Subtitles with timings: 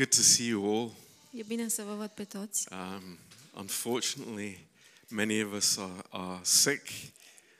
[0.00, 0.92] good to see you all.
[1.30, 2.68] E bine să vă văd pe toți.
[2.72, 3.18] Um,
[3.54, 4.66] unfortunately,
[5.08, 6.88] many of us are, are sick,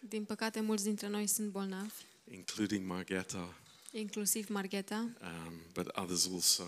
[0.09, 1.95] Din păcate, mulți dintre noi sunt bolnavi,
[2.30, 3.55] including Margetta,
[3.92, 6.62] inclusiv Margheta, um, but others also.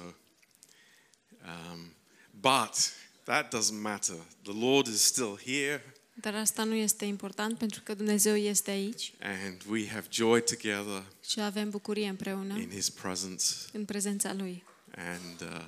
[1.45, 1.95] Um,
[2.31, 2.93] but
[3.25, 4.17] that doesn't matter.
[4.43, 9.13] The Lord is still here, dar asta nu este important pentru că Dumnezeu este aici
[9.21, 14.65] and we have joy together și avem bucurie împreună in His presence, în prezența Lui.
[14.97, 15.65] And uh,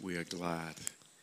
[0.00, 0.76] we are glad.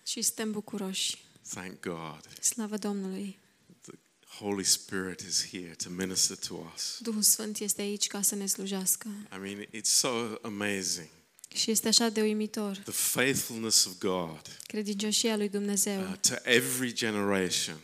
[0.05, 1.17] Și suntem bucuroși.
[1.49, 2.21] Thank God.
[2.41, 3.37] Slavă Domnului!
[3.81, 3.93] The
[4.39, 6.97] Holy Spirit is here to minister to us.
[6.99, 9.07] Duhul Sfânt este aici ca să ne slujească.
[9.35, 10.09] I mean, it's so
[10.41, 11.07] amazing.
[11.55, 12.77] Și este așa de uimitor.
[12.77, 17.77] The faithfulness of God Credincioșia lui Dumnezeu uh, to every generation.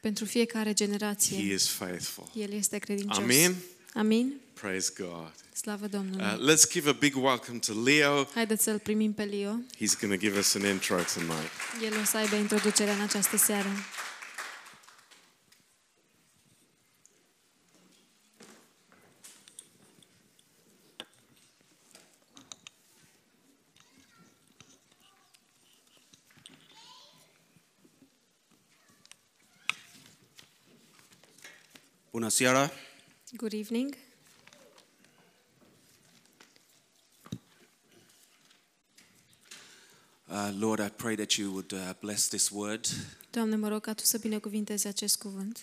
[0.00, 1.52] pentru fiecare He generație.
[1.52, 2.30] is faithful.
[2.34, 3.16] El este credincios.
[3.18, 3.56] Amen.
[3.94, 4.40] Amin.
[4.60, 5.32] Praise God.
[5.52, 6.24] Slavă Domnului.
[6.24, 8.24] Uh, let's give a big welcome to Leo.
[8.24, 9.60] Haideți să-l primim pe Leo.
[9.76, 11.50] He's going to give us an intro tonight.
[11.84, 13.68] El o să aibă introducerea în această seară.
[32.10, 32.70] Bună seara!
[33.36, 34.09] Good evening.
[40.58, 42.86] Lord, I pray that you would uh, bless this word,
[43.30, 45.58] Doamne, mă rog ca Tu să binecuvintezi acest cuvânt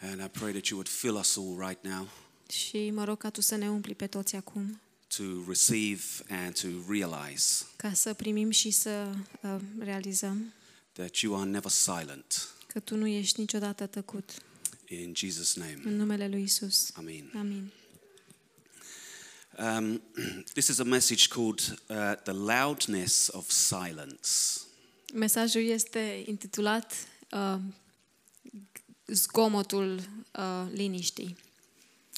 [0.00, 2.08] and I pray that you would fill us all right now
[2.48, 4.80] și mă rog ca Tu să ne umpli pe toți acum,
[5.16, 9.10] to receive and to realize ca să primim și să
[9.42, 10.52] uh, realizăm
[10.92, 12.48] that you are never silent.
[12.66, 14.30] că Tu nu ești niciodată tăcut.
[14.88, 16.90] In Jesus' name, În numele Lui Isus.
[16.94, 17.32] Amen.
[17.38, 17.70] Amin.
[19.58, 20.00] Um,
[20.54, 21.60] this is a message called
[21.90, 24.60] uh, The Loudness of Silence.
[25.14, 26.92] Mesajul este intitulat
[27.30, 27.56] uh,
[29.06, 29.94] Zgomotul
[30.32, 31.36] uh, liniștii.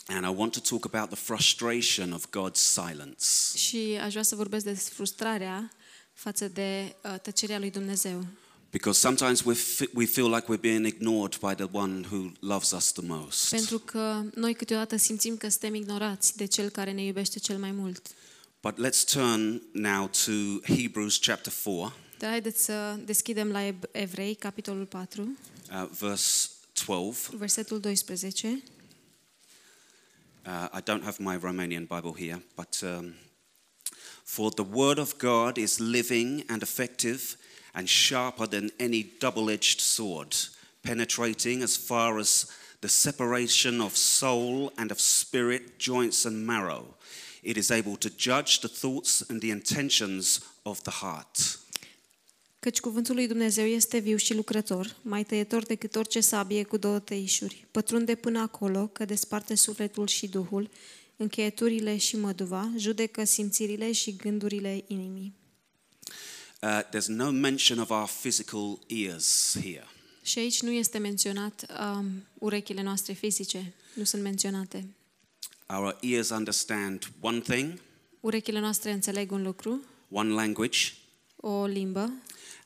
[0.06, 3.56] And I want to talk about the frustration of God's silence.
[3.56, 5.70] Și aș vrea să vorbesc despre frustrarea
[6.12, 8.26] față de uh, tăcerea lui Dumnezeu.
[8.70, 12.70] Because sometimes we, fe- we feel like we're being ignored by the one who loves
[12.72, 13.48] us the most.
[13.50, 17.70] Pentru că noi câteodată simțim că suntem ignorați de Cel care ne iubește cel mai
[17.72, 18.06] mult.
[18.62, 20.32] But let's turn now to
[20.74, 26.48] Hebrews chapter 4, Dar haideți să deschidem la Eb- Evrei, capitolul 4, uh, verse
[26.84, 27.36] 12.
[27.36, 28.62] versetul 12.
[30.46, 33.14] Uh, I don't have my Romanian Bible here, but um,
[34.24, 37.22] for the word of God is living and effective
[37.74, 40.32] and sharper than any double edged sword,
[40.80, 42.46] penetrating as far as
[42.80, 46.96] the separation of soul and of spirit, joints and marrow.
[47.42, 51.58] It is able to judge the thoughts and the intentions of the heart.
[52.60, 56.98] Căci cuvântul lui Dumnezeu este viu și lucrător, mai tăietor decât orice sabie cu două
[56.98, 57.66] tăișuri.
[57.70, 60.70] Pătrunde până acolo, că desparte sufletul și duhul,
[61.16, 65.39] încheieturile și măduva, judecă simțirile și gândurile inimii.
[66.62, 69.86] Uh, there's no mention of our physical ears here.
[70.22, 74.86] Și aici nu este menționat um, urechile noastre fizice, nu sunt menționate.
[75.68, 77.80] Our ears understand one thing,
[78.20, 80.78] Urechile noastre înțeleg un lucru, one language,
[81.36, 82.12] o limbă,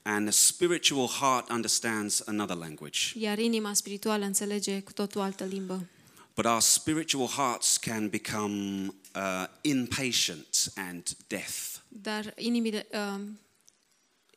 [0.02, 2.98] and the spiritual heart understands another language.
[3.18, 5.86] iar inima spirituală înțelege cu totul altă limbă.
[6.34, 11.76] But our spiritual hearts can become uh, impatient and deaf.
[11.88, 13.20] Dar inimile, uh,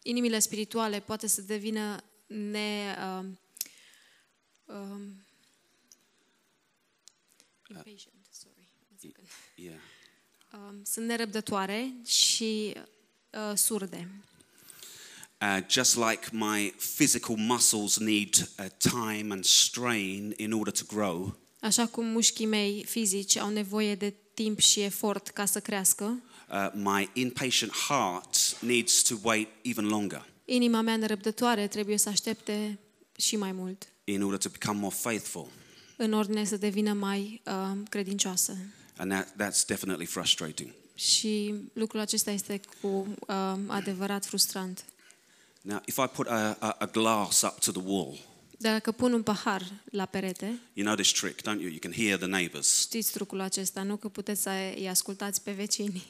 [0.07, 2.95] inimile spirituale poate să devină ne...
[2.99, 3.25] Uh,
[4.65, 5.25] um,
[7.69, 8.67] impatient, sorry.
[8.89, 9.27] one second.
[9.55, 9.79] Yeah.
[10.53, 12.73] Um, sunt nerăbdătoare și
[13.29, 14.09] uh, surde.
[15.41, 21.37] Uh, just like my physical muscles need uh, time and strain in order to grow,
[21.59, 26.69] Așa cum mușchii mei fizici au nevoie de timp și efort ca să crească, uh,
[26.73, 32.79] my impatient heart needs to wait even longer inima mea nerăbdătoare trebuie să aștepte
[33.17, 35.47] și mai mult, in order to become more faithful.
[35.95, 38.57] în ordine să devină mai uh, credincioasă.
[38.97, 40.73] And that, that's definitely frustrating.
[40.95, 44.85] Și lucrul acesta este cu uh, adevărat frustrant.
[45.61, 48.17] Now, if I put a, a, a glass up to the wall,
[48.59, 51.69] Dar dacă pun un pahar la perete, you know this trick, don't you?
[51.69, 52.79] You can hear the neighbors.
[52.79, 56.05] știți trucul acesta, nu că puteți să îi ascultați pe vecini.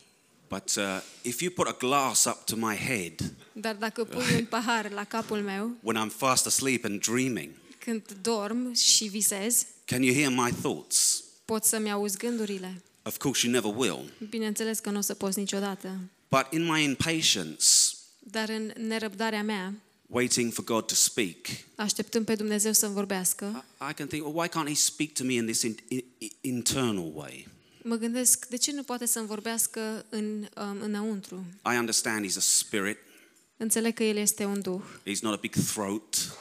[0.50, 0.84] But uh,
[1.22, 3.14] if you put a glass up to my head
[3.54, 8.02] Dar dacă pun un pahar la capul meu, when I'm fast asleep and dreaming, când
[8.22, 11.24] dorm și visez, can you hear my thoughts?
[11.46, 12.82] pot să-mi auzi gândurile.
[13.04, 14.12] Of course, you never will.
[14.30, 16.00] Bineînțeles că nu o să poți niciodată.
[16.30, 17.66] But in my impatience,
[18.20, 19.74] Dar în nerăbdarea mea,
[20.08, 21.36] waiting for God to speak,
[21.76, 25.34] așteptând pe Dumnezeu să-mi vorbească, I can think, well, why can't He speak to me
[25.34, 26.04] in this in, in,
[26.42, 27.48] internal way?
[27.88, 31.46] Mă gândesc, de ce nu poate să-mi vorbească în, um, înăuntru?
[31.74, 32.98] I understand He's a spirit,
[33.58, 36.38] Înțeleg că El este un duh, He's not a big throat.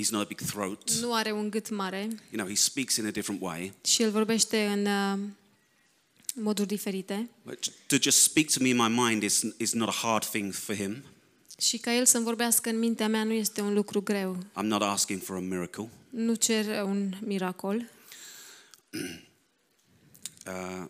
[0.00, 0.90] He's not a big throat.
[1.00, 3.72] nu are un gât mare You know, He speaks in a different way.
[3.84, 5.18] și El vorbește în uh,
[6.34, 7.28] moduri diferite.
[7.42, 10.52] But to just speak to me in my mind is, is not a hard thing
[10.52, 11.04] for Him.
[11.60, 14.36] Și ca El să-mi vorbească în mintea mea nu este un lucru greu.
[14.36, 15.88] I'm not asking for a miracle.
[16.10, 17.90] Nu cer un miracol,
[20.48, 20.84] Uh,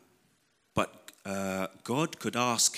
[0.72, 0.88] but
[1.24, 2.76] uh, God could ask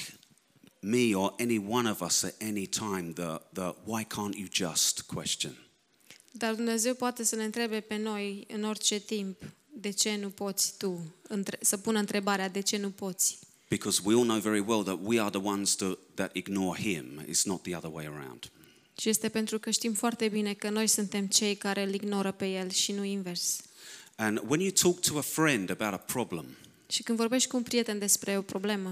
[0.80, 5.02] me or any one of us at any time the, the why can't you just
[5.02, 5.56] question.
[6.32, 9.42] dar Dumnezeu poate să ne întrebe pe noi în orice timp
[9.72, 13.38] de ce nu poți tu, între- să pună întrebarea de ce nu poți.
[13.68, 17.24] Because we all know very well that we are the ones to, that ignore Him.
[17.28, 18.50] It's not the other way around.
[19.00, 22.46] Și este pentru că știm foarte bine că noi suntem cei care îl ignoră pe
[22.46, 23.60] El și nu invers.
[24.16, 26.46] And when you talk to a friend about a problem,
[26.90, 28.90] Și când vorbești cu un prieten despre o problemă,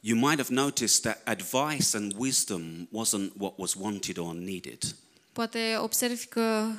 [0.00, 4.96] you might have noticed that advice and wisdom wasn't what was wanted or needed.
[5.32, 6.70] poate observi că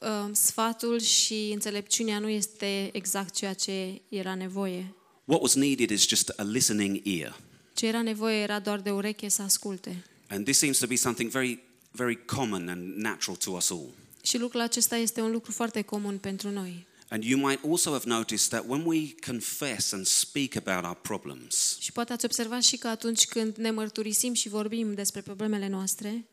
[0.00, 4.94] uh, sfatul și înțelepciunea nu este exact ceea ce era nevoie.
[5.24, 7.40] What was needed is just a listening ear.
[7.74, 10.04] Ce era nevoie era doar de ureche să asculte.
[10.28, 11.58] And this seems to be something very,
[11.90, 13.88] very common and natural to us all.
[14.22, 16.86] Și lucrul acesta este un lucru foarte comun pentru noi.
[17.08, 21.76] And you might also have noticed that when we confess and speak about our problems,
[21.80, 26.24] Și poate ați observat și că atunci când ne mărturisim și vorbim despre problemele noastre,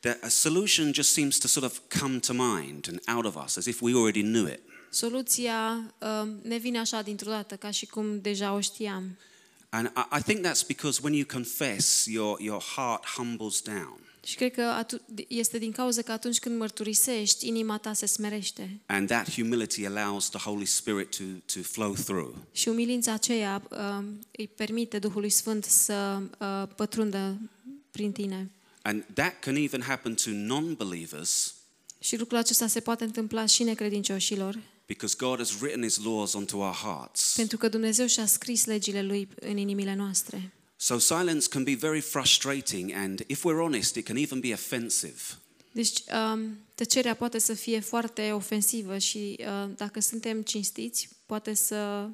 [0.00, 3.56] that a solution just seems to sort of come to mind and out of us
[3.56, 4.60] as if we already knew it.
[4.90, 9.18] soluția uh, ne vine așa dintr-o dată, ca și cum deja o știam.
[9.68, 14.09] And I, I think that's because when you confess, your, your heart humbles down.
[14.24, 18.80] Și cred că atu- este din cauza că atunci când mărturisești, inima ta se smerește.
[18.86, 21.22] And that humility allows the Holy Spirit to,
[21.54, 22.34] to flow through.
[22.52, 27.38] Și umilința aceea uh, îi permite Duhului Sfânt să uh, pătrundă
[27.90, 28.50] prin tine.
[28.82, 31.54] And that can even happen to non believers
[31.98, 36.56] Și lucrul acesta se poate întâmpla și necredincioșilor, because God has written His laws onto
[36.56, 37.32] our hearts.
[37.36, 40.52] pentru că Dumnezeu și-a scris legile Lui în inimile noastre.
[40.82, 45.20] So silence can be very frustrating, and if we're honest, it can even be offensive.
[45.72, 52.08] Deci um, tăcerea poate să fie foarte ofensivă și uh, dacă suntem cinstiți, poate să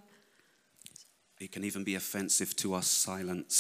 [1.38, 3.56] It can even be offensive to us, silence.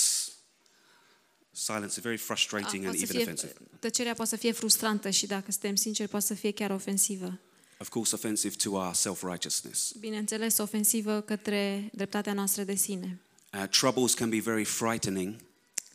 [1.50, 3.78] Silence is very frustrating a, and poate să even fie, offensive.
[3.78, 7.40] tăcerea poate să fie frustrantă și dacă suntem sinceri, poate să fie chiar ofensivă.
[7.78, 9.92] Of course, offensive to our self righteousness.
[9.98, 13.20] Bineînțeles, ofensivă către dreptatea noastră de sine.
[13.56, 15.34] Uh, troubles can be very frightening,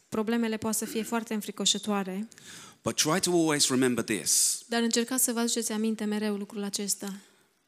[0.10, 2.28] Problemele poate să fie foarte înfricoșătoare,
[2.84, 7.14] but try to always remember this dar încercați să vă aduceți aminte mereu lucrul acesta.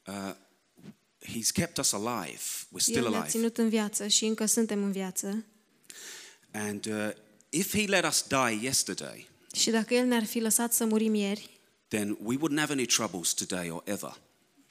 [0.06, 0.34] uh,
[1.26, 2.40] He's kept us alive.
[2.66, 3.28] We're still El ne-a alive.
[3.30, 5.44] ținut în viață și încă suntem în viață.
[6.52, 7.08] And uh,
[7.48, 11.50] if He let us die yesterday, Și dacă El ne-ar fi lăsat să murim ieri,
[11.88, 14.20] then we wouldn't have any troubles today or ever.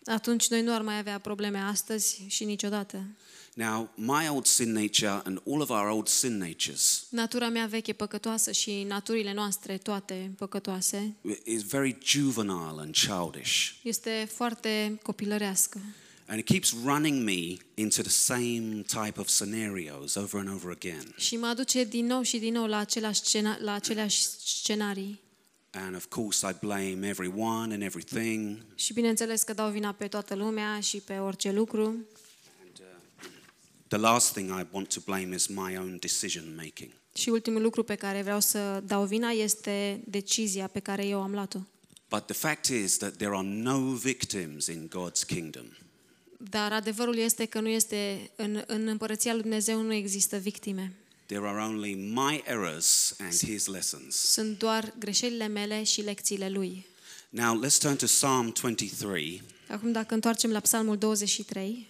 [0.06, 3.04] Atunci noi nu ar mai avea probleme astăzi și niciodată.
[3.56, 7.94] Now, my old sin nature and all of our old sin natures Natura mea veche
[7.94, 13.70] păcătoasă și naturile noastre toate păcătoase is very juvenile and childish.
[13.82, 15.82] este foarte copilărească.
[16.26, 21.14] And it keeps running me into the same type of scenarios over and over again.
[21.18, 25.20] Și mă aduce din nou și din nou la, același scena, la aceleași scenarii.
[25.76, 28.66] And of course, I blame everyone and everything.
[28.76, 31.96] Și bineînțeles că dau vina pe toată lumea și pe orice lucru.
[33.88, 36.92] The last thing I want to blame is my own decision making.
[37.14, 41.32] Și ultimul lucru pe care vreau să dau vina este decizia pe care eu am
[41.32, 41.60] luat-o.
[42.10, 45.66] But the fact is that there are no victims in God's kingdom.
[46.38, 50.94] Dar adevărul este că nu este în, în împărăția lui Dumnezeu nu există victime.
[51.26, 54.16] There are only my errors and his lessons.
[54.16, 56.86] Sunt doar greșelile mele și lecțiile lui.
[57.30, 59.42] Now, let's turn to Psalm 23.
[59.68, 61.88] Acum dacă întoarcem la Psalmul 23,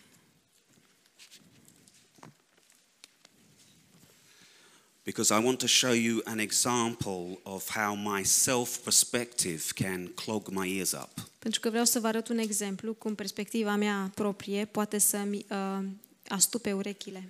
[5.03, 10.49] because I want to show you an example of how my self perspective can clog
[10.49, 11.29] my ears up.
[11.39, 15.85] pentru că vreau să vă arăt un exemplu cum perspectiva mea proprie poate să-mi uh,
[16.27, 17.29] astupe urechile.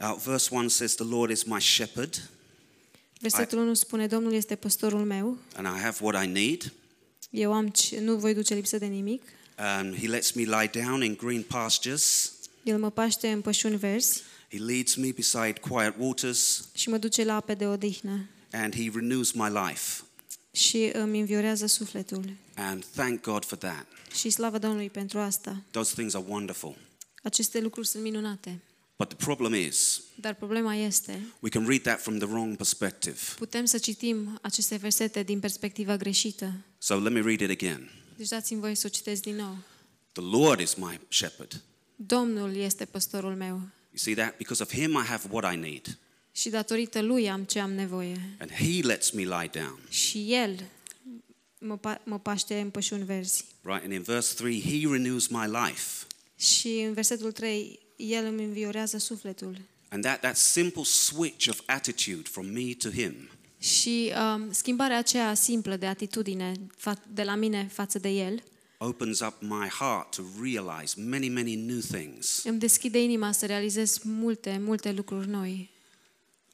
[0.00, 2.28] Uh, verse 1 says, The Lord is my shepherd,
[3.20, 6.72] Versetul 1 spune, Domnul este păstorul meu, and I have what I need.
[7.30, 9.22] eu am, ce- nu voi duce lipsă de nimic,
[9.80, 12.32] Um, he lets me lie down in green pastures.
[12.62, 17.24] El mă paște în pășuni verzi, He leads me beside quiet waters, și mă duce
[17.24, 20.02] la ape de odihnă and He renews my life.
[20.52, 22.24] și îmi înviorează sufletul.
[22.54, 23.86] And thank God for that.
[24.16, 25.62] Și slavă Domnului pentru asta.
[25.70, 26.76] Those things are wonderful.
[27.22, 28.60] Aceste lucruri sunt minunate.
[28.98, 33.16] But the problem is, Dar problema este, we can read that from the wrong perspective.
[33.38, 36.52] putem să citim aceste versete din perspectiva greșită.
[36.78, 37.90] So let me read it again.
[38.16, 39.56] Deci dați-mi voie să o citesc din nou.
[40.12, 41.62] The Lord is my shepherd.
[41.96, 44.36] Domnul este păstorul meu You see that?
[44.36, 45.98] Because of Him, I have what I need.
[46.32, 48.36] și datorită lui am ce am nevoie.
[48.40, 49.78] And He lets me lie down.
[49.88, 50.60] Și el
[51.58, 53.44] mă, pa- mă paște în pășuni verzi.
[53.62, 53.82] Right?
[53.82, 56.06] And in verse 3, He renews my life.
[56.38, 59.58] Și în versetul 3, el îmi înviorează sufletul.
[59.88, 63.14] And that, that simple switch of attitude from me to Him
[63.58, 68.42] Și um, schimbarea aceea simplă de atitudine fa- de la mine față de el
[68.78, 72.42] opens up my heart to realize many, many new things.
[72.44, 75.70] îmi deschide inima să realizez multe, multe lucruri noi.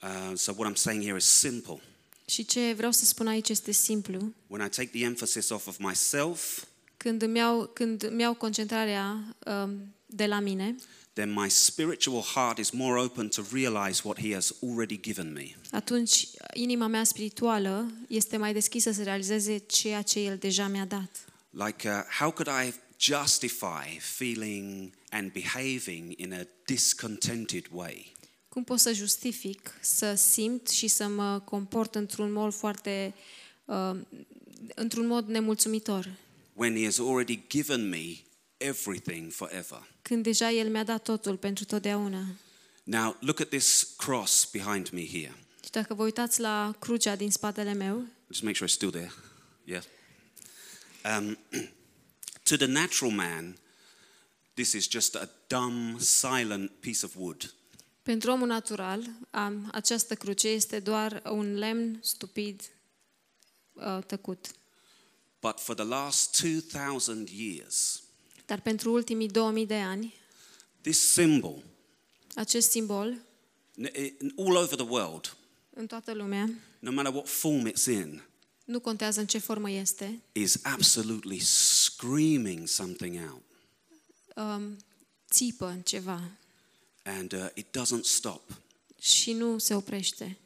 [0.03, 1.81] Uh, so, what I'm saying here is simple.
[2.27, 4.33] Și ce vreau să spun aici este simplu.
[4.47, 6.65] When I take the emphasis off of myself,
[7.03, 10.75] Când îmi iau, când îmi iau concentrarea um, de la mine,
[11.13, 15.57] then my spiritual heart is more open to realize what He has already given me.
[15.71, 21.25] atunci inima mea spirituală este mai deschisă să realizeze ceea ce el deja mi-a dat.
[21.51, 28.13] Like, uh, how could I justify feeling and behaving in a discontented way?
[28.49, 33.15] Cum pot să justific să simt și să mă comport într-un mod foarte
[33.65, 34.01] uh,
[34.75, 36.09] într-un mod nemulțumitor,
[36.63, 38.17] when He has already given me
[38.57, 39.87] everything forever?
[40.03, 42.25] când deja el mi-a dat totul pentru totdeauna.
[42.85, 45.35] Now, look at this cross behind me here.
[45.65, 49.13] Și dacă vă uitați la crucea din spatele meu, Just make sure it's still there.
[49.65, 49.83] Yeah.
[51.19, 51.39] Um,
[52.49, 53.57] to the natural man,
[54.55, 57.55] this is just a dumb, silent piece of wood.
[58.03, 62.63] pentru omul natural, am, această cruce este doar un lemn stupid
[63.73, 64.47] uh, tăcut.
[65.43, 68.03] But for the last 2,000 years,
[68.47, 70.15] Dar pentru ultimii 2000 de ani,
[70.81, 71.63] this symbol,
[72.35, 73.19] acest simbol,
[74.37, 75.37] all over the world,
[75.75, 78.23] în toată lumea, no matter what form it's in,
[78.65, 83.43] nu contează în ce formă este, is absolutely screaming something out.
[84.37, 84.77] um,
[85.31, 86.23] țipă ceva
[87.05, 88.43] And uh, it doesn't stop.
[89.01, 90.37] și nu se oprește.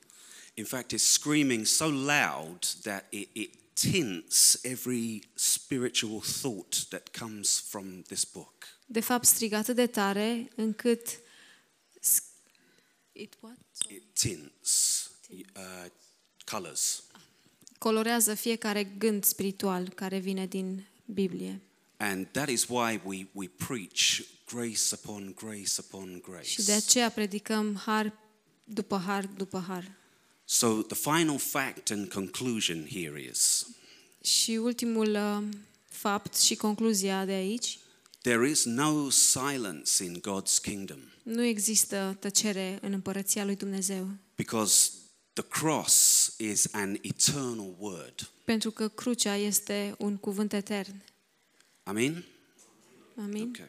[0.54, 7.58] In fact, it's screaming so loud that it, it tints every spiritual thought that comes
[7.60, 8.64] from this book.
[8.86, 11.06] De fapt, strigă atât de tare încât
[12.00, 12.22] s-
[13.12, 13.56] it what?
[13.88, 15.86] It tints uh,
[16.44, 17.02] colors.
[17.78, 21.60] colorează fiecare gând spiritual care vine din Biblie.
[21.96, 26.72] And that is why we, we preach grace upon grace upon Și de grace.
[26.72, 28.12] aceea predicăm har
[28.64, 29.92] după har după har.
[30.48, 33.66] So the final fact and conclusion here is
[34.22, 35.42] Și ultimul uh,
[35.88, 37.78] fapt și concluzia de aici,
[38.22, 44.90] there is no silence in God's kingdom nu există tăcere în împărăția lui Dumnezeu, because
[45.32, 48.30] the cross is an eternal word.
[48.44, 51.02] pentru că crucea este un cuvânt etern.
[51.82, 52.24] Amen?
[53.16, 53.48] Amin?
[53.48, 53.66] Okay.